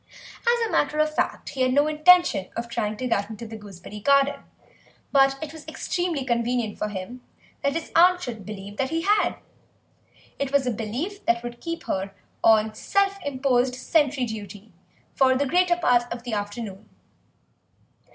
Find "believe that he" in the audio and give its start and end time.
8.43-9.03